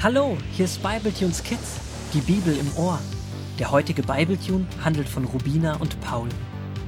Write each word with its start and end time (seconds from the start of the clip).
Hallo, 0.00 0.38
hier 0.52 0.66
ist 0.66 0.80
Bibletunes 0.80 1.42
Kids, 1.42 1.80
die 2.14 2.20
Bibel 2.20 2.56
im 2.56 2.72
Ohr. 2.76 3.00
Der 3.58 3.72
heutige 3.72 4.04
Bibletune 4.04 4.64
handelt 4.84 5.08
von 5.08 5.24
Rubina 5.24 5.74
und 5.78 6.00
Paul. 6.00 6.28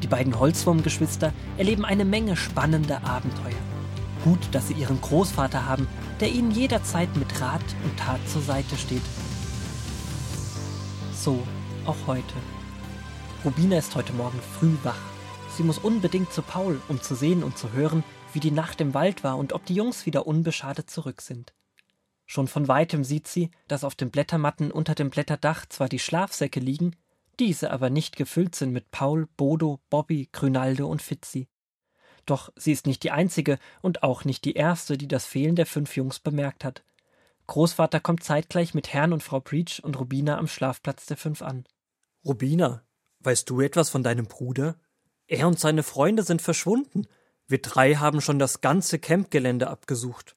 Die 0.00 0.06
beiden 0.06 0.38
Holzwurmgeschwister 0.38 1.32
erleben 1.58 1.84
eine 1.84 2.04
Menge 2.04 2.36
spannender 2.36 3.02
Abenteuer. 3.02 3.58
Gut, 4.22 4.38
dass 4.52 4.68
sie 4.68 4.74
ihren 4.74 5.00
Großvater 5.00 5.66
haben, 5.66 5.88
der 6.20 6.30
ihnen 6.30 6.52
jederzeit 6.52 7.08
mit 7.16 7.40
Rat 7.40 7.64
und 7.82 7.98
Tat 7.98 8.20
zur 8.28 8.42
Seite 8.42 8.76
steht. 8.76 9.02
So, 11.12 11.42
auch 11.86 12.06
heute. 12.06 12.34
Rubina 13.44 13.78
ist 13.78 13.96
heute 13.96 14.12
Morgen 14.12 14.38
früh 14.60 14.76
wach. 14.84 15.00
Sie 15.56 15.64
muss 15.64 15.78
unbedingt 15.78 16.32
zu 16.32 16.42
Paul, 16.42 16.80
um 16.86 17.02
zu 17.02 17.16
sehen 17.16 17.42
und 17.42 17.58
zu 17.58 17.72
hören, 17.72 18.04
wie 18.32 18.40
die 18.40 18.52
Nacht 18.52 18.80
im 18.80 18.94
Wald 18.94 19.24
war 19.24 19.36
und 19.36 19.52
ob 19.52 19.66
die 19.66 19.74
Jungs 19.74 20.06
wieder 20.06 20.28
unbeschadet 20.28 20.88
zurück 20.88 21.22
sind. 21.22 21.52
Schon 22.30 22.46
von 22.46 22.68
weitem 22.68 23.02
sieht 23.02 23.26
sie, 23.26 23.50
dass 23.66 23.82
auf 23.82 23.96
den 23.96 24.12
Blättermatten 24.12 24.70
unter 24.70 24.94
dem 24.94 25.10
Blätterdach 25.10 25.66
zwar 25.66 25.88
die 25.88 25.98
Schlafsäcke 25.98 26.60
liegen, 26.60 26.94
diese 27.40 27.72
aber 27.72 27.90
nicht 27.90 28.14
gefüllt 28.14 28.54
sind 28.54 28.70
mit 28.70 28.92
Paul, 28.92 29.26
Bodo, 29.36 29.80
Bobby, 29.90 30.28
Grünaldo 30.30 30.86
und 30.86 31.02
Fitzi. 31.02 31.48
Doch 32.26 32.52
sie 32.54 32.70
ist 32.70 32.86
nicht 32.86 33.02
die 33.02 33.10
einzige 33.10 33.58
und 33.82 34.04
auch 34.04 34.24
nicht 34.24 34.44
die 34.44 34.52
erste, 34.52 34.96
die 34.96 35.08
das 35.08 35.26
Fehlen 35.26 35.56
der 35.56 35.66
fünf 35.66 35.96
Jungs 35.96 36.20
bemerkt 36.20 36.62
hat. 36.62 36.84
Großvater 37.48 37.98
kommt 37.98 38.22
zeitgleich 38.22 38.74
mit 38.74 38.92
Herrn 38.92 39.12
und 39.12 39.24
Frau 39.24 39.40
Breach 39.40 39.82
und 39.82 39.98
Rubina 39.98 40.38
am 40.38 40.46
Schlafplatz 40.46 41.06
der 41.06 41.16
fünf 41.16 41.42
an. 41.42 41.64
Rubina, 42.24 42.84
weißt 43.24 43.50
du 43.50 43.60
etwas 43.60 43.90
von 43.90 44.04
deinem 44.04 44.26
Bruder? 44.26 44.76
Er 45.26 45.48
und 45.48 45.58
seine 45.58 45.82
Freunde 45.82 46.22
sind 46.22 46.42
verschwunden. 46.42 47.08
Wir 47.48 47.60
drei 47.60 47.96
haben 47.96 48.20
schon 48.20 48.38
das 48.38 48.60
ganze 48.60 49.00
Campgelände 49.00 49.66
abgesucht. 49.66 50.36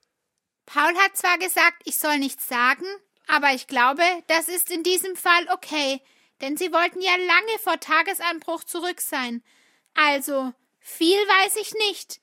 Paul 0.66 0.96
hat 0.98 1.18
zwar 1.18 1.38
gesagt, 1.38 1.82
ich 1.86 1.98
soll 1.98 2.20
nichts 2.20 2.48
sagen, 2.48 2.86
aber 3.28 3.54
ich 3.54 3.68
glaube, 3.68 4.04
das 4.28 4.48
ist 4.48 4.72
in 4.72 4.84
diesem 4.84 5.16
Fall 5.16 5.48
okay, 5.52 6.02
denn 6.42 6.58
sie 6.58 6.72
wollten 6.72 7.02
ja 7.02 7.16
lange 7.16 7.60
vor 7.62 7.80
Tagesanbruch 7.80 8.64
zurück 8.64 9.02
sein. 9.02 9.44
Also, 9.94 10.54
viel 10.80 11.18
weiß 11.18 11.56
ich 11.58 11.74
nicht. 11.88 12.20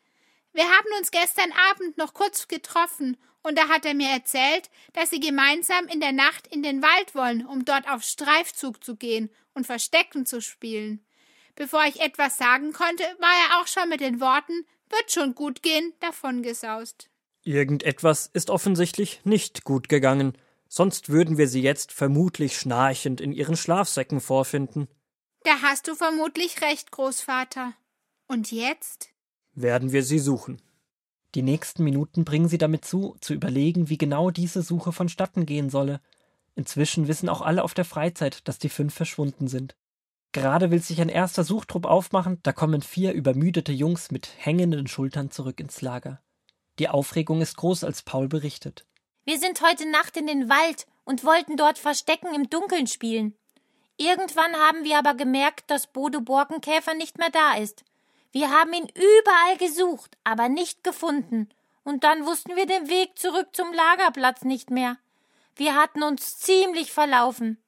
Wir 0.53 0.65
haben 0.65 0.99
uns 0.99 1.11
gestern 1.11 1.53
Abend 1.71 1.97
noch 1.97 2.15
kurz 2.15 2.49
getroffen, 2.49 3.17
und 3.43 3.57
da 3.57 3.69
hat 3.69 3.87
er 3.87 3.95
mir 3.95 4.11
erzählt, 4.11 4.69
dass 4.93 5.09
sie 5.09 5.21
gemeinsam 5.21 5.87
in 5.87 6.01
der 6.01 6.13
Nacht 6.13 6.47
in 6.47 6.63
den 6.63 6.83
Wald 6.83 7.15
wollen, 7.15 7.47
um 7.47 7.65
dort 7.65 7.89
auf 7.89 8.03
Streifzug 8.03 8.85
zu 8.85 8.97
gehen 8.97 9.31
und 9.55 9.67
Verstecken 9.67 10.27
zu 10.27 10.43
spielen. 10.43 11.07
Bevor 11.55 11.85
ich 11.85 12.01
etwas 12.01 12.37
sagen 12.37 12.75
konnte, 12.75 13.05
war 13.19 13.33
er 13.49 13.61
auch 13.61 13.67
schon 13.67 13.89
mit 13.89 14.01
den 14.01 14.21
Worten 14.21 14.67
wird 14.91 15.13
schon 15.13 15.35
gut 15.35 15.63
gehen 15.63 15.95
davongesaust. 16.01 17.09
Irgendetwas 17.43 18.31
ist 18.33 18.51
offensichtlich 18.51 19.21
nicht 19.25 19.65
gut 19.65 19.89
gegangen, 19.89 20.35
sonst 20.69 21.09
würden 21.09 21.39
wir 21.39 21.49
sie 21.49 21.63
jetzt 21.63 21.93
vermutlich 21.93 22.59
schnarchend 22.59 23.21
in 23.21 23.33
ihren 23.33 23.57
Schlafsäcken 23.57 24.21
vorfinden. 24.21 24.89
Da 25.45 25.63
hast 25.63 25.89
du 25.89 25.95
vermutlich 25.95 26.61
recht, 26.61 26.91
Großvater. 26.91 27.73
Und 28.27 28.53
jetzt? 28.53 29.09
Werden 29.55 29.93
wir 29.93 30.03
sie 30.03 30.19
suchen. 30.19 30.61
Die 31.35 31.43
nächsten 31.43 31.85
Minuten 31.85 32.25
bringen 32.25 32.49
sie 32.49 32.59
damit 32.59 32.85
zu, 32.85 33.17
zu 33.21 33.35
überlegen, 33.35 33.89
wie 33.89 33.99
genau 33.99 34.31
diese 34.31 34.63
Suche 34.63 34.93
vonstatten 34.93 35.47
gehen 35.47 35.71
solle. 35.71 36.01
Inzwischen 36.57 37.09
wissen 37.09 37.29
auch 37.29 37.41
alle 37.41 37.65
auf 37.65 37.73
der 37.73 37.85
Freizeit, 37.85 38.47
dass 38.49 38.59
die 38.59 38.69
fünf 38.69 38.93
verschwunden 38.95 39.49
sind. 39.49 39.77
Gerade 40.33 40.71
will 40.71 40.81
sich 40.81 41.01
ein 41.01 41.09
erster 41.09 41.43
Suchtrupp 41.43 41.87
aufmachen, 41.87 42.39
da 42.43 42.53
kommen 42.53 42.83
vier 42.83 43.13
übermüdete 43.13 43.73
Jungs 43.73 44.11
mit 44.11 44.29
hängenden 44.37 44.87
Schultern 44.87 45.31
zurück 45.31 45.59
ins 45.59 45.81
Lager. 45.81 46.21
Die 46.81 46.89
Aufregung 46.89 47.43
ist 47.43 47.59
groß, 47.59 47.85
als 47.85 48.01
Paul 48.01 48.27
berichtet. 48.27 48.87
Wir 49.27 49.39
sind 49.39 49.61
heute 49.61 49.87
Nacht 49.91 50.17
in 50.17 50.27
den 50.27 50.49
Wald 50.49 50.87
und 51.05 51.25
wollten 51.27 51.59
dort 51.59 51.77
Verstecken 51.77 52.35
im 52.35 52.49
Dunkeln 52.49 52.87
spielen. 52.87 53.37
Irgendwann 53.99 54.57
haben 54.57 54.83
wir 54.83 54.97
aber 54.97 55.13
gemerkt, 55.13 55.71
dass 55.71 55.89
Bodo 55.89 56.23
Borkenkäfer 56.23 56.95
nicht 56.95 57.19
mehr 57.19 57.29
da 57.29 57.57
ist. 57.59 57.85
Wir 58.33 58.51
haben 58.51 58.73
ihn 58.73 58.89
überall 58.95 59.59
gesucht, 59.59 60.17
aber 60.25 60.49
nicht 60.49 60.83
gefunden. 60.83 61.51
Und 61.85 62.03
dann 62.03 62.25
wussten 62.25 62.57
wir 62.57 62.65
den 62.65 62.89
Weg 62.89 63.19
zurück 63.19 63.49
zum 63.53 63.71
Lagerplatz 63.75 64.45
nicht 64.45 64.71
mehr. 64.71 64.97
Wir 65.57 65.75
hatten 65.75 66.03
uns 66.03 66.39
ziemlich 66.39 66.93
verlaufen. 66.93 67.63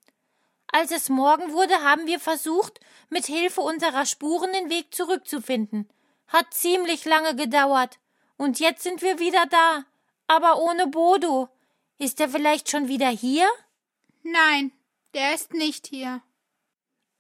Als 0.69 0.91
es 0.91 1.11
Morgen 1.11 1.53
wurde, 1.53 1.83
haben 1.83 2.07
wir 2.07 2.19
versucht, 2.19 2.81
mit 3.11 3.27
Hilfe 3.27 3.61
unserer 3.61 4.07
Spuren 4.07 4.55
den 4.55 4.71
Weg 4.71 4.95
zurückzufinden. 4.95 5.87
Hat 6.29 6.55
ziemlich 6.55 7.05
lange 7.05 7.37
gedauert. 7.37 7.99
Und 8.37 8.61
jetzt 8.61 8.83
sind 8.83 9.03
wir 9.03 9.19
wieder 9.19 9.47
da. 9.47 9.85
Aber 10.27 10.59
ohne 10.59 10.87
Bodo. 10.87 11.49
Ist 11.99 12.21
er 12.21 12.29
vielleicht 12.29 12.71
schon 12.71 12.89
wieder 12.89 13.09
hier? 13.09 13.49
Nein, 14.23 14.73
der 15.15 15.35
ist 15.35 15.53
nicht 15.53 15.87
hier. 15.87 16.23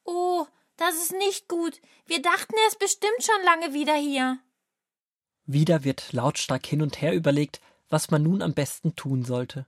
Oh, 0.04 0.46
das 0.76 0.96
ist 0.96 1.12
nicht 1.12 1.48
gut. 1.48 1.80
Wir 2.06 2.20
dachten, 2.20 2.54
er 2.60 2.68
ist 2.68 2.78
bestimmt 2.78 3.22
schon 3.22 3.44
lange 3.44 3.74
wieder 3.74 3.94
hier. 3.94 4.38
Wieder 5.46 5.84
wird 5.84 6.12
lautstark 6.12 6.66
hin 6.66 6.82
und 6.82 7.00
her 7.00 7.14
überlegt, 7.14 7.60
was 7.88 8.10
man 8.10 8.22
nun 8.22 8.42
am 8.42 8.54
besten 8.54 8.96
tun 8.96 9.24
sollte. 9.24 9.66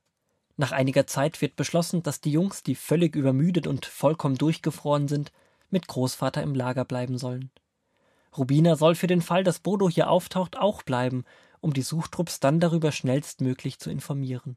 Nach 0.57 0.73
einiger 0.73 1.07
Zeit 1.07 1.41
wird 1.41 1.57
beschlossen, 1.57 2.03
dass 2.03 2.21
die 2.21 2.31
Jungs, 2.31 2.63
die 2.63 2.75
völlig 2.75 3.17
übermüdet 3.17 3.67
und 3.67 3.87
vollkommen 3.87 4.37
durchgefroren 4.37 5.09
sind, 5.09 5.33
mit 5.71 5.89
Großvater 5.89 6.43
im 6.43 6.55
Lager 6.55 6.85
bleiben 6.85 7.19
sollen. 7.19 7.51
Rubina 8.37 8.77
soll 8.77 8.95
für 8.95 9.07
den 9.07 9.23
Fall, 9.23 9.45
dass 9.45 9.61
Bodo 9.61 9.89
hier 9.89 10.11
auftaucht, 10.11 10.59
auch 10.59 10.83
bleiben, 10.83 11.25
um 11.61 11.73
die 11.73 11.83
Suchtrupps 11.83 12.41
dann 12.41 12.61
darüber 12.61 12.93
schnellstmöglich 12.93 13.79
zu 13.79 13.91
informieren. 13.91 14.57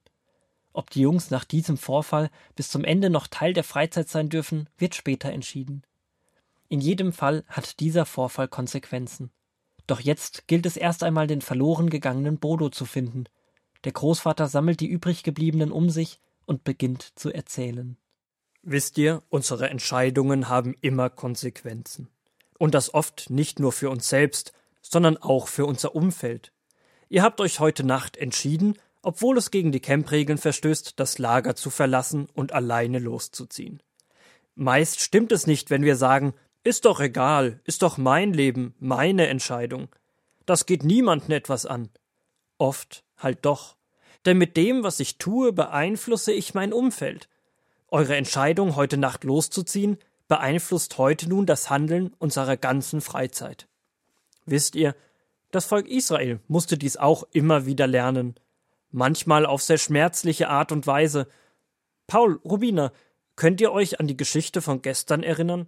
Ob 0.74 0.90
die 0.90 1.02
Jungs 1.02 1.32
nach 1.32 1.44
diesem 1.44 1.78
Vorfall 1.78 2.30
bis 2.56 2.70
zum 2.70 2.84
Ende 2.84 3.10
noch 3.10 3.28
Teil 3.28 3.54
der 3.54 3.64
Freizeit 3.64 4.10
sein 4.10 4.30
dürfen, 4.30 4.70
wird 4.78 4.94
später 4.94 5.32
entschieden. 5.32 5.84
In 6.70 6.82
jedem 6.82 7.14
Fall 7.14 7.46
hat 7.48 7.80
dieser 7.80 8.06
Vorfall 8.06 8.48
Konsequenzen. 8.48 9.32
Doch 9.88 10.02
jetzt 10.02 10.48
gilt 10.48 10.66
es 10.66 10.76
erst 10.76 11.04
einmal, 11.04 11.28
den 11.28 11.42
verloren 11.42 11.90
gegangenen 11.90 12.40
Bodo 12.40 12.70
zu 12.70 12.86
finden. 12.86 13.24
Der 13.86 13.94
Großvater 13.94 14.48
sammelt 14.48 14.82
die 14.82 14.88
übrig 14.88 15.24
gebliebenen 15.24 15.72
um 15.72 15.90
sich 15.90 16.20
und 16.46 16.64
beginnt 16.64 17.18
zu 17.18 17.32
erzählen. 17.32 17.98
Wisst 18.64 18.98
ihr, 18.98 19.24
unsere 19.30 19.70
Entscheidungen 19.70 20.50
haben 20.50 20.76
immer 20.82 21.10
Konsequenzen. 21.10 22.10
Und 22.58 22.74
das 22.74 22.94
oft 22.94 23.30
nicht 23.30 23.60
nur 23.60 23.72
für 23.72 23.90
uns 23.90 24.10
selbst, 24.10 24.54
sondern 24.82 25.18
auch 25.18 25.48
für 25.48 25.66
unser 25.66 25.96
Umfeld. 25.96 26.52
Ihr 27.10 27.24
habt 27.24 27.40
euch 27.42 27.60
heute 27.60 27.86
Nacht 27.86 28.18
entschieden, 28.18 28.78
obwohl 29.02 29.38
es 29.38 29.52
gegen 29.52 29.72
die 29.72 29.80
Campregeln 29.80 30.38
verstößt, 30.38 31.00
das 31.00 31.18
Lager 31.18 31.56
zu 31.56 31.70
verlassen 31.70 32.28
und 32.34 32.52
alleine 32.52 33.00
loszuziehen. 33.00 33.82
Meist 34.56 35.00
stimmt 35.00 35.32
es 35.32 35.48
nicht, 35.48 35.70
wenn 35.70 35.84
wir 35.84 35.96
sagen, 35.96 36.34
ist 36.64 36.86
doch 36.86 37.00
egal, 37.00 37.62
ist 37.64 37.84
doch 37.84 37.98
mein 37.98 38.34
Leben, 38.34 38.76
meine 38.80 39.28
Entscheidung. 39.28 39.88
Das 40.46 40.66
geht 40.66 40.84
niemanden 40.84 41.32
etwas 41.32 41.66
an. 41.66 41.90
Oft 42.58 43.04
halt 43.18 43.46
doch. 43.46 43.78
Denn 44.26 44.38
mit 44.38 44.58
dem, 44.58 44.84
was 44.84 45.00
ich 45.00 45.18
tue, 45.18 45.54
beeinflusse 45.54 46.34
ich 46.34 46.54
mein 46.54 46.74
Umfeld. 46.74 47.30
Eure 47.88 48.18
Entscheidung, 48.18 48.76
heute 48.76 48.98
Nacht 48.98 49.24
loszuziehen, 49.24 49.98
beeinflusst 50.28 50.98
heute 50.98 51.30
nun 51.30 51.46
das 51.46 51.70
Handeln 51.70 52.14
unserer 52.20 52.58
ganzen 52.58 53.02
Freizeit. 53.02 53.68
Wisst 54.46 54.76
ihr, 54.76 54.96
das 55.52 55.66
Volk 55.66 55.88
Israel 55.88 56.40
musste 56.48 56.78
dies 56.78 56.98
auch 56.98 57.24
immer 57.32 57.66
wieder 57.66 57.88
lernen, 57.88 58.36
manchmal 58.92 59.46
auf 59.46 59.62
sehr 59.62 59.78
schmerzliche 59.78 60.50
Art 60.50 60.72
und 60.72 60.88
Weise. 60.88 61.28
Paul, 62.08 62.40
Rubina, 62.44 62.92
könnt 63.36 63.62
ihr 63.62 63.72
euch 63.72 64.00
an 64.00 64.08
die 64.08 64.18
Geschichte 64.18 64.62
von 64.62 64.82
gestern 64.82 65.24
erinnern? 65.24 65.68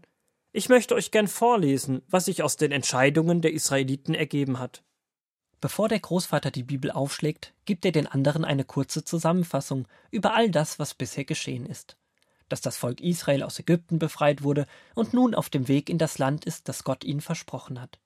Ich 0.52 0.68
möchte 0.68 0.96
euch 0.96 1.12
gern 1.12 1.28
vorlesen, 1.28 2.02
was 2.09 2.26
sich 2.26 2.44
aus 2.44 2.58
den 2.58 2.72
Entscheidungen 2.72 3.41
der 3.41 3.53
Israeliten 3.53 4.16
ergeben 4.16 4.59
hat. 4.59 4.84
Bevor 5.61 5.90
der 5.90 6.00
Großvater 6.00 6.52
die 6.52 6.64
Bibel 6.64 6.90
aufschlägt, 6.90 7.53
gibt 7.66 7.85
er 7.85 7.91
den 7.91 8.08
anderen 8.08 8.46
eine 8.46 8.64
kurze 8.64 9.03
Zusammenfassung 9.03 9.88
über 10.09 10.34
all 10.34 10.50
das, 10.50 10.79
was 10.79 10.94
bisher 10.94 11.26
geschehen 11.26 11.66
ist 11.66 11.97
dass 12.49 12.61
das 12.61 12.78
Volk 12.78 13.01
Israel 13.01 13.43
aus 13.43 13.59
Ägypten 13.59 13.99
befreit 13.99 14.43
wurde 14.43 14.66
und 14.96 15.13
nun 15.13 15.34
auf 15.35 15.49
dem 15.49 15.67
Weg 15.67 15.90
in 15.90 15.97
das 15.97 16.17
Land 16.17 16.46
ist, 16.46 16.67
das 16.67 16.84
Gott 16.84 17.03
ihnen 17.03 17.22
versprochen 17.22 17.79
hat. 17.79 17.99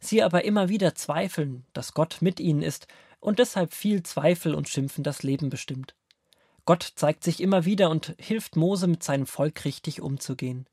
Sie 0.00 0.22
aber 0.22 0.44
immer 0.44 0.68
wieder 0.68 0.94
zweifeln, 0.94 1.64
dass 1.72 1.94
Gott 1.94 2.18
mit 2.20 2.40
ihnen 2.40 2.62
ist 2.62 2.86
und 3.20 3.38
deshalb 3.38 3.72
viel 3.72 4.02
Zweifel 4.02 4.54
und 4.54 4.68
Schimpfen 4.68 5.04
das 5.04 5.22
Leben 5.22 5.50
bestimmt. 5.50 5.94
Gott 6.64 6.92
zeigt 6.94 7.24
sich 7.24 7.40
immer 7.40 7.64
wieder 7.64 7.90
und 7.90 8.14
hilft 8.18 8.56
Mose 8.56 8.86
mit 8.86 9.02
seinem 9.02 9.26
Volk 9.26 9.64
richtig 9.64 10.00
umzugehen. 10.00 10.68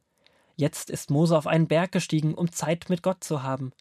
Jetzt 0.56 0.90
ist 0.90 1.10
Mose 1.10 1.38
auf 1.38 1.48
einen 1.48 1.68
Berg 1.68 1.92
gestiegen, 1.92 2.36
um 2.36 2.52
Zeit 2.52 2.90
mit 2.90 3.02
Gott 3.02 3.24
zu 3.24 3.44
haben. 3.44 3.72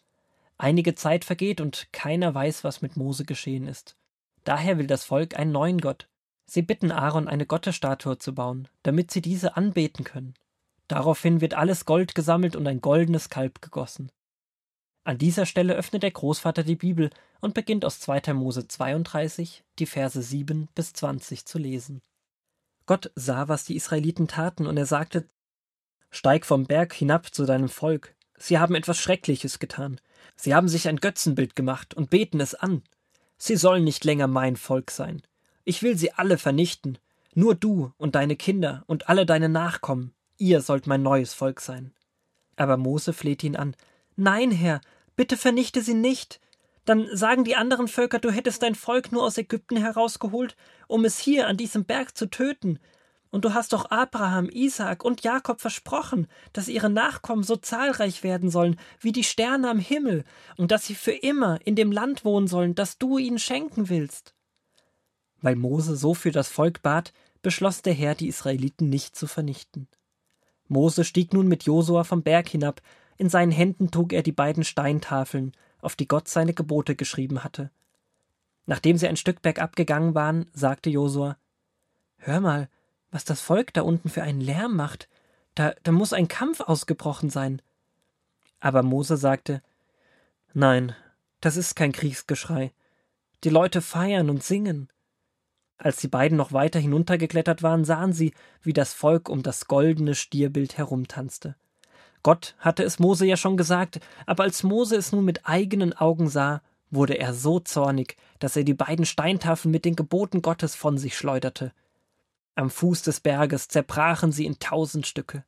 Einige 0.57 0.95
Zeit 0.95 1.23
vergeht 1.23 1.61
und 1.61 1.87
keiner 1.93 2.33
weiß, 2.33 2.63
was 2.63 2.81
mit 2.81 2.97
Mose 2.97 3.25
geschehen 3.25 3.65
ist. 3.65 3.95
Daher 4.43 4.77
will 4.77 4.87
das 4.87 5.05
Volk 5.05 5.37
einen 5.37 5.51
neuen 5.51 5.79
Gott. 5.79 6.08
Sie 6.49 6.63
bitten 6.63 6.91
Aaron, 6.91 7.27
eine 7.27 7.45
Gottesstatue 7.45 8.17
zu 8.17 8.33
bauen, 8.33 8.67
damit 8.81 9.11
sie 9.11 9.21
diese 9.21 9.55
anbeten 9.55 10.03
können. 10.03 10.33
Daraufhin 10.87 11.41
wird 11.41 11.53
alles 11.53 11.85
Gold 11.85 12.15
gesammelt 12.15 12.55
und 12.55 12.65
ein 12.65 12.81
goldenes 12.81 13.29
Kalb 13.29 13.61
gegossen. 13.61 14.11
An 15.03 15.19
dieser 15.19 15.45
Stelle 15.45 15.75
öffnet 15.75 16.01
der 16.01 16.09
Großvater 16.09 16.63
die 16.63 16.75
Bibel 16.75 17.11
und 17.39 17.53
beginnt 17.53 17.85
aus 17.85 17.99
2. 17.99 18.33
Mose 18.33 18.67
32 18.67 19.63
die 19.77 19.85
Verse 19.85 20.19
7 20.19 20.69
bis 20.73 20.93
20 20.93 21.45
zu 21.45 21.59
lesen. 21.59 22.01
Gott 22.87 23.11
sah, 23.13 23.47
was 23.47 23.65
die 23.65 23.75
Israeliten 23.75 24.27
taten, 24.27 24.65
und 24.65 24.75
er 24.75 24.87
sagte 24.87 25.29
Steig 26.09 26.47
vom 26.47 26.65
Berg 26.65 26.93
hinab 26.93 27.31
zu 27.31 27.45
deinem 27.45 27.69
Volk. 27.69 28.15
Sie 28.39 28.57
haben 28.57 28.73
etwas 28.73 28.97
Schreckliches 28.97 29.59
getan. 29.59 30.01
Sie 30.35 30.55
haben 30.55 30.67
sich 30.67 30.87
ein 30.87 30.97
Götzenbild 30.97 31.55
gemacht 31.55 31.93
und 31.93 32.09
beten 32.09 32.39
es 32.39 32.55
an. 32.55 32.81
Sie 33.37 33.55
sollen 33.55 33.83
nicht 33.83 34.03
länger 34.03 34.25
mein 34.25 34.55
Volk 34.55 34.89
sein. 34.89 35.21
Ich 35.69 35.83
will 35.83 35.95
sie 35.95 36.13
alle 36.13 36.39
vernichten. 36.39 36.97
Nur 37.35 37.53
du 37.53 37.93
und 37.99 38.15
deine 38.15 38.35
Kinder 38.35 38.83
und 38.87 39.07
alle 39.07 39.27
deine 39.27 39.49
Nachkommen, 39.49 40.15
ihr 40.39 40.61
sollt 40.61 40.87
mein 40.87 41.03
neues 41.03 41.35
Volk 41.35 41.61
sein. 41.61 41.93
Aber 42.55 42.75
Mose 42.75 43.13
flehte 43.13 43.45
ihn 43.45 43.55
an. 43.55 43.75
Nein, 44.15 44.49
Herr, 44.49 44.81
bitte 45.15 45.37
vernichte 45.37 45.83
sie 45.83 45.93
nicht. 45.93 46.41
Dann 46.85 47.07
sagen 47.15 47.43
die 47.43 47.55
anderen 47.55 47.87
Völker, 47.87 48.17
du 48.17 48.31
hättest 48.31 48.63
dein 48.63 48.73
Volk 48.73 49.11
nur 49.11 49.21
aus 49.21 49.37
Ägypten 49.37 49.77
herausgeholt, 49.77 50.55
um 50.87 51.05
es 51.05 51.19
hier 51.19 51.45
an 51.45 51.55
diesem 51.55 51.85
Berg 51.85 52.17
zu 52.17 52.31
töten. 52.31 52.79
Und 53.29 53.45
du 53.45 53.53
hast 53.53 53.73
doch 53.73 53.91
Abraham, 53.91 54.49
Isaak 54.49 55.05
und 55.05 55.21
Jakob 55.21 55.61
versprochen, 55.61 56.25
dass 56.51 56.67
ihre 56.67 56.89
Nachkommen 56.89 57.43
so 57.43 57.55
zahlreich 57.57 58.23
werden 58.23 58.49
sollen 58.49 58.79
wie 58.99 59.11
die 59.11 59.23
Sterne 59.23 59.69
am 59.69 59.77
Himmel 59.77 60.23
und 60.57 60.71
dass 60.71 60.87
sie 60.87 60.95
für 60.95 61.11
immer 61.11 61.59
in 61.63 61.75
dem 61.75 61.91
Land 61.91 62.25
wohnen 62.25 62.47
sollen, 62.47 62.73
das 62.73 62.97
du 62.97 63.19
ihnen 63.19 63.37
schenken 63.37 63.87
willst. 63.87 64.33
Weil 65.41 65.55
Mose 65.55 65.95
so 65.95 66.13
für 66.13 66.31
das 66.31 66.49
Volk 66.49 66.81
bat, 66.81 67.13
beschloss 67.41 67.81
der 67.81 67.93
Herr, 67.93 68.15
die 68.15 68.27
Israeliten 68.27 68.89
nicht 68.89 69.15
zu 69.15 69.27
vernichten. 69.27 69.87
Mose 70.67 71.03
stieg 71.03 71.33
nun 71.33 71.47
mit 71.47 71.63
Josua 71.63 72.03
vom 72.03 72.21
Berg 72.21 72.49
hinab, 72.49 72.81
in 73.17 73.29
seinen 73.29 73.51
Händen 73.51 73.91
trug 73.91 74.13
er 74.13 74.23
die 74.23 74.31
beiden 74.31 74.63
Steintafeln, 74.63 75.53
auf 75.81 75.95
die 75.95 76.07
Gott 76.07 76.27
seine 76.27 76.53
Gebote 76.53 76.95
geschrieben 76.95 77.43
hatte. 77.43 77.71
Nachdem 78.65 78.97
sie 78.97 79.07
ein 79.07 79.17
Stück 79.17 79.41
bergab 79.41 79.75
gegangen 79.75 80.15
waren, 80.15 80.49
sagte 80.53 80.89
Josua 80.89 81.37
Hör 82.17 82.39
mal, 82.39 82.69
was 83.11 83.25
das 83.25 83.41
Volk 83.41 83.73
da 83.73 83.81
unten 83.81 84.09
für 84.09 84.23
einen 84.23 84.41
Lärm 84.41 84.75
macht. 84.75 85.09
Da, 85.55 85.73
da 85.83 85.91
muss 85.91 86.13
ein 86.13 86.27
Kampf 86.27 86.59
ausgebrochen 86.61 87.29
sein. 87.29 87.61
Aber 88.59 88.83
Mose 88.83 89.17
sagte 89.17 89.61
Nein, 90.53 90.95
das 91.41 91.57
ist 91.57 91.75
kein 91.75 91.91
Kriegsgeschrei. 91.91 92.71
Die 93.43 93.49
Leute 93.49 93.81
feiern 93.81 94.29
und 94.29 94.43
singen. 94.43 94.89
Als 95.81 95.97
die 95.97 96.09
beiden 96.09 96.37
noch 96.37 96.51
weiter 96.51 96.77
hinuntergeklettert 96.77 97.63
waren, 97.63 97.85
sahen 97.85 98.11
sie, 98.11 98.33
wie 98.61 98.73
das 98.73 98.93
Volk 98.93 99.29
um 99.29 99.43
das 99.43 99.65
goldene 99.65 100.13
Stierbild 100.13 100.77
herumtanzte. 100.77 101.55
Gott 102.21 102.55
hatte 102.59 102.83
es 102.83 102.99
Mose 102.99 103.25
ja 103.25 103.37
schon 103.37 103.55
gesagt, 103.55 104.01
aber 104.25 104.43
als 104.43 104.63
Mose 104.63 104.97
es 104.97 105.13
nun 105.13 105.23
mit 105.23 105.47
eigenen 105.47 105.93
Augen 105.93 106.27
sah, 106.27 106.61
wurde 106.91 107.17
er 107.17 107.33
so 107.33 107.61
zornig, 107.61 108.17
dass 108.39 108.57
er 108.57 108.65
die 108.65 108.73
beiden 108.73 109.05
Steintafeln 109.05 109.71
mit 109.71 109.85
den 109.85 109.95
Geboten 109.95 110.41
Gottes 110.41 110.75
von 110.75 110.97
sich 110.97 111.17
schleuderte. 111.17 111.71
Am 112.55 112.69
Fuß 112.69 113.03
des 113.03 113.21
Berges 113.21 113.69
zerbrachen 113.69 114.33
sie 114.33 114.45
in 114.45 114.59
tausend 114.59 115.07
Stücke. 115.07 115.45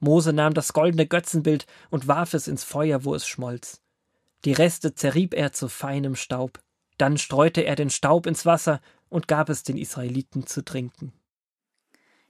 Mose 0.00 0.34
nahm 0.34 0.52
das 0.52 0.74
goldene 0.74 1.06
Götzenbild 1.06 1.66
und 1.88 2.08
warf 2.08 2.34
es 2.34 2.46
ins 2.46 2.62
Feuer, 2.62 3.04
wo 3.04 3.14
es 3.14 3.26
schmolz. 3.26 3.80
Die 4.44 4.52
Reste 4.52 4.94
zerrieb 4.94 5.32
er 5.32 5.52
zu 5.52 5.68
feinem 5.68 6.14
Staub. 6.14 6.60
Dann 6.98 7.16
streute 7.16 7.62
er 7.62 7.76
den 7.76 7.90
Staub 7.90 8.26
ins 8.26 8.44
Wasser 8.44 8.80
und 9.16 9.28
gab 9.28 9.48
es 9.48 9.62
den 9.62 9.78
Israeliten 9.78 10.46
zu 10.46 10.62
trinken. 10.62 11.10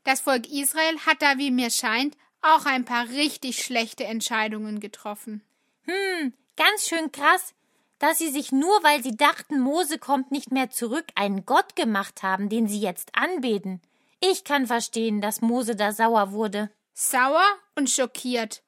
Das 0.05 0.21
Volk 0.21 0.47
Israel 0.47 0.97
hat 1.05 1.21
da, 1.21 1.37
wie 1.37 1.50
mir 1.50 1.71
scheint, 1.71 2.17
auch 2.43 2.65
ein 2.65 2.85
paar 2.85 3.09
richtig 3.09 3.65
schlechte 3.65 4.05
Entscheidungen 4.05 4.79
getroffen. 4.79 5.43
Hm, 5.83 6.33
ganz 6.56 6.87
schön 6.87 7.11
krass, 7.11 7.55
dass 7.99 8.19
sie 8.19 8.31
sich 8.31 8.53
nur, 8.53 8.85
weil 8.85 9.03
sie 9.03 9.17
dachten, 9.17 9.59
Mose 9.59 9.99
kommt 9.99 10.31
nicht 10.31 10.53
mehr 10.53 10.71
zurück, 10.71 11.06
einen 11.17 11.44
Gott 11.44 11.75
gemacht 11.75 12.23
haben, 12.23 12.49
den 12.49 12.69
sie 12.69 12.79
jetzt 12.79 13.17
anbeten. 13.17 13.83
Ich 14.21 14.44
kann 14.44 14.69
verstehen, 14.69 15.21
dass 15.21 15.41
Mose 15.41 15.75
da 15.75 15.91
sauer 15.91 16.31
wurde. 16.31 16.71
Sauer 16.94 17.44
und 17.75 17.91
schockiert. 17.91 18.62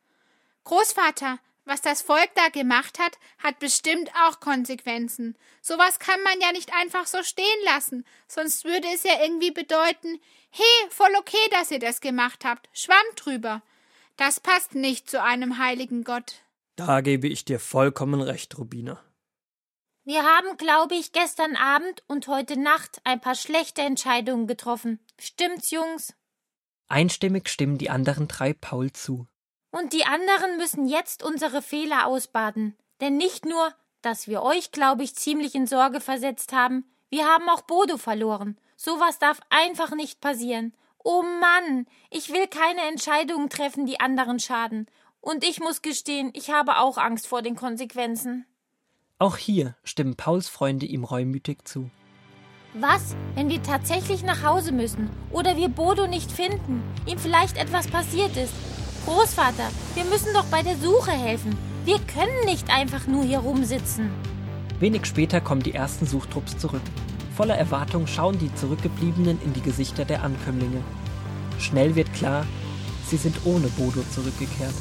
Großvater, 0.65 1.39
was 1.69 1.83
das 1.83 2.03
Volk 2.03 2.31
da 2.35 2.49
gemacht 2.49 2.99
hat, 2.99 3.19
hat 3.39 3.59
bestimmt 3.59 4.11
auch 4.27 4.41
Konsequenzen. 4.41 5.37
Sowas 5.61 5.99
kann 5.99 6.21
man 6.23 6.41
ja 6.41 6.51
nicht 6.53 6.73
einfach 6.75 7.07
so 7.07 7.23
stehen 7.23 7.65
lassen, 7.65 8.05
sonst 8.27 8.65
würde 8.65 8.89
es 8.95 9.05
ja 9.05 9.23
irgendwie 9.23 9.51
bedeuten, 9.51 10.19
hey, 10.51 10.91
voll 10.91 11.15
okay, 11.19 11.37
dass 11.53 11.71
ihr 11.71 11.79
das 11.79 12.01
gemacht 12.01 12.45
habt, 12.45 12.69
schwamm 12.73 12.97
drüber. 13.17 13.63
Das 14.17 14.41
passt 14.41 14.75
nicht 14.75 15.09
zu 15.09 15.23
einem 15.23 15.59
heiligen 15.59 16.03
Gott. 16.03 16.43
Da 16.75 17.03
gebe 17.03 17.29
ich 17.29 17.45
dir 17.45 17.61
vollkommen 17.61 18.21
recht, 18.21 18.59
Rubina. 18.59 19.03
Wir 20.05 20.23
haben, 20.23 20.57
glaube 20.57 20.95
ich, 20.95 21.13
gestern 21.13 21.55
Abend 21.55 22.03
und 22.07 22.29
heute 22.29 22.59
Nacht 22.59 23.01
ein 23.05 23.21
paar 23.21 23.35
schlechte 23.35 23.83
Entscheidungen 23.83 24.47
getroffen. 24.47 25.01
Stimmt's, 25.21 25.71
Jungs? 25.71 26.15
Einstimmig 26.89 27.51
stimmen 27.51 27.77
die 27.77 27.91
anderen 27.91 28.27
drei 28.27 28.55
Paul 28.55 28.91
zu. 28.93 29.27
Und 29.71 29.93
die 29.93 30.05
anderen 30.05 30.57
müssen 30.57 30.87
jetzt 30.89 31.23
unsere 31.23 31.63
Fehler 31.63 32.07
ausbaden. 32.07 32.77
Denn 33.01 33.17
nicht 33.17 33.45
nur, 33.45 33.73
dass 34.03 34.29
wir 34.29 34.43
euch, 34.43 34.73
glaube 34.73 35.03
ich, 35.03 35.15
ziemlich 35.15 35.55
in 35.55 35.67
Sorge 35.67 36.01
versetzt 36.01 36.53
haben, 36.53 36.85
wir 37.11 37.27
haben 37.27 37.49
auch 37.49 37.63
Bodo 37.63 37.97
verloren. 37.97 38.59
Sowas 38.77 39.19
darf 39.19 39.41
einfach 39.51 39.95
nicht 39.95 40.21
passieren. 40.21 40.75
Oh 41.03 41.23
Mann, 41.23 41.87
ich 42.11 42.33
will 42.33 42.47
keine 42.47 42.83
Entscheidungen 42.83 43.49
treffen, 43.49 43.87
die 43.87 44.01
anderen 44.01 44.41
schaden. 44.41 44.87
Und 45.21 45.45
ich 45.45 45.61
muss 45.61 45.83
gestehen, 45.83 46.31
ich 46.35 46.51
habe 46.51 46.79
auch 46.79 46.99
Angst 46.99 47.27
vor 47.27 47.43
den 47.43 47.57
Konsequenzen. 47.57 48.47
Auch 49.19 49.37
hier 49.37 49.75
stimmen 49.83 50.17
Pauls 50.17 50.49
Freunde 50.49 50.87
ihm 50.87 51.05
reumütig 51.05 51.67
zu. 51.67 51.91
Was, 52.75 53.17
wenn 53.35 53.49
wir 53.49 53.63
tatsächlich 53.63 54.23
nach 54.23 54.45
Hause 54.45 54.73
müssen 54.73 55.11
oder 55.33 55.57
wir 55.57 55.69
Bodo 55.69 56.07
nicht 56.07 56.31
finden, 56.31 56.83
ihm 57.07 57.19
vielleicht 57.19 57.57
etwas 57.57 57.89
passiert 57.89 58.37
ist? 58.37 58.53
Großvater, 59.07 59.71
wir 59.95 60.05
müssen 60.05 60.33
doch 60.35 60.45
bei 60.45 60.63
der 60.63 60.77
Suche 60.77 61.13
helfen. 61.13 61.57
Wir 61.85 61.99
können 62.01 62.45
nicht 62.45 62.71
einfach 62.71 63.07
nur 63.07 63.25
hier 63.25 63.39
rumsitzen. 63.39 64.11
Wenig 64.81 65.07
später 65.07 65.41
kommen 65.41 65.63
die 65.63 65.75
ersten 65.75 66.07
Suchtrupps 66.07 66.59
zurück. 66.59 66.83
Voller 67.37 67.57
Erwartung 67.57 68.07
schauen 68.07 68.39
die 68.39 68.55
Zurückgebliebenen 68.55 69.41
in 69.43 69.53
die 69.53 69.63
Gesichter 69.63 70.05
der 70.05 70.23
Ankömmlinge. 70.23 70.83
Schnell 71.59 71.95
wird 71.95 72.13
klar, 72.13 72.47
sie 73.09 73.17
sind 73.17 73.37
ohne 73.45 73.69
Bodo 73.69 74.03
zurückgekehrt. 74.11 74.75